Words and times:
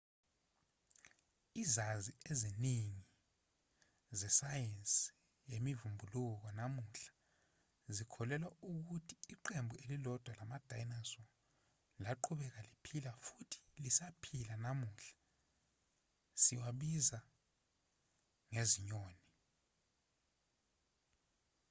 izazi 1.63 2.11
eziningi 2.31 3.07
zesayensi 4.19 5.07
yemivubukulo 5.51 6.47
namuhla 6.57 7.11
zikholelwa 7.95 8.49
ukuthi 8.69 9.15
iqembu 9.33 9.73
elilodwa 9.83 10.31
lama-dinosaur 10.39 11.29
laqhubeka 12.03 12.59
liphila 12.67 13.11
futhi 13.25 13.59
lisaphila 13.83 14.55
namuhla 14.63 15.13
siwabiza 16.41 17.19
ngezinyoni 18.51 19.25